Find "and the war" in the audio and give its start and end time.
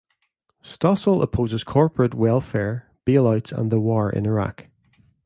3.55-4.11